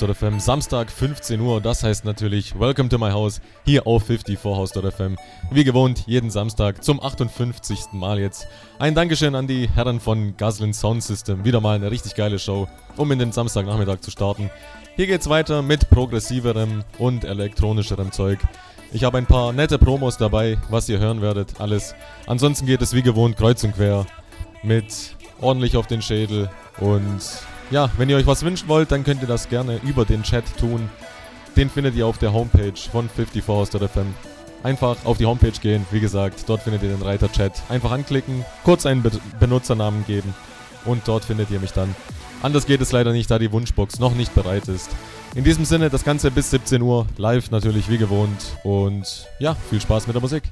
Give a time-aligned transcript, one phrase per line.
[0.00, 0.40] 54house.fm.
[0.40, 5.16] Samstag 15 Uhr, das heißt natürlich Welcome to my house hier auf 54house.fm.
[5.50, 7.92] Wie gewohnt, jeden Samstag zum 58.
[7.92, 8.46] Mal jetzt.
[8.78, 11.44] Ein Dankeschön an die Herren von Guslin Sound System.
[11.44, 14.50] Wieder mal eine richtig geile Show, um in den Samstagnachmittag zu starten.
[14.96, 18.38] Hier geht's weiter mit progressiverem und elektronischerem Zeug.
[18.92, 21.94] Ich habe ein paar nette Promos dabei, was ihr hören werdet, alles.
[22.26, 24.06] Ansonsten geht es wie gewohnt kreuz und quer
[24.62, 27.20] mit ordentlich auf den Schädel und
[27.70, 30.44] ja, wenn ihr euch was wünschen wollt, dann könnt ihr das gerne über den Chat
[30.58, 30.88] tun.
[31.56, 34.14] Den findet ihr auf der Homepage von 54house.fm.
[34.62, 37.62] Einfach auf die Homepage gehen, wie gesagt, dort findet ihr den Reiter Chat.
[37.68, 40.34] Einfach anklicken, kurz einen Be Benutzernamen geben
[40.84, 41.94] und dort findet ihr mich dann.
[42.42, 44.90] Anders geht es leider nicht, da die Wunschbox noch nicht bereit ist.
[45.34, 49.80] In diesem Sinne, das Ganze bis 17 Uhr, live natürlich wie gewohnt und ja, viel
[49.80, 50.42] Spaß mit der Musik.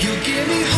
[0.00, 0.77] You give me hope.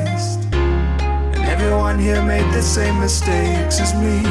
[1.61, 4.25] Everyone here made the same mistakes as me.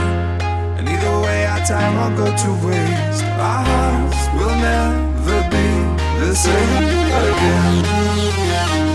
[0.76, 3.22] And either way, our time won't go to waste.
[3.22, 6.87] Our hearts will never be the same
[7.31, 8.89] again.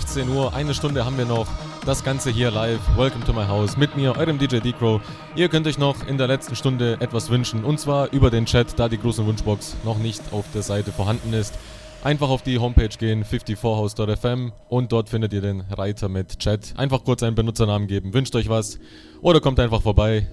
[0.00, 1.48] 16 Uhr, eine Stunde haben wir noch.
[1.84, 2.78] Das Ganze hier live.
[2.96, 5.00] Welcome to my house mit mir, eurem DJ D-Crow.
[5.34, 8.78] Ihr könnt euch noch in der letzten Stunde etwas wünschen und zwar über den Chat,
[8.78, 11.58] da die große Wunschbox noch nicht auf der Seite vorhanden ist.
[12.04, 16.74] Einfach auf die Homepage gehen, 54house.fm und dort findet ihr den Reiter mit Chat.
[16.76, 18.78] Einfach kurz einen Benutzernamen geben, wünscht euch was
[19.20, 20.28] oder kommt einfach vorbei,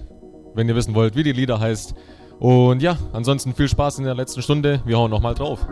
[0.54, 1.92] wenn ihr wissen wollt, wie die Lieder heißt.
[2.38, 4.80] Und ja, ansonsten viel Spaß in der letzten Stunde.
[4.84, 5.66] Wir hauen nochmal drauf.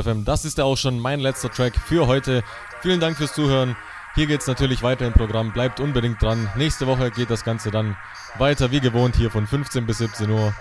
[0.00, 0.24] FM.
[0.24, 2.44] Das ist ja auch schon mein letzter Track für heute.
[2.80, 3.76] Vielen Dank fürs Zuhören.
[4.14, 5.52] Hier geht es natürlich weiter im Programm.
[5.52, 6.48] Bleibt unbedingt dran.
[6.54, 7.96] Nächste Woche geht das Ganze dann
[8.38, 10.54] weiter wie gewohnt hier von 15 bis 17 Uhr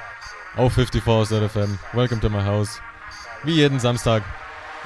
[0.55, 1.77] auf 54 FM.
[1.93, 2.81] Welcome to my house.
[3.43, 4.23] Wie jeden Samstag.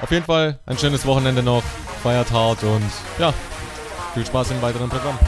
[0.00, 1.62] Auf jeden Fall ein schönes Wochenende noch.
[2.02, 3.32] Feiert hart und ja,
[4.14, 5.18] viel Spaß im weiteren Programm.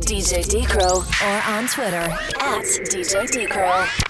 [0.00, 2.10] DJ Decro or on Twitter
[2.40, 4.03] at DJ Decro.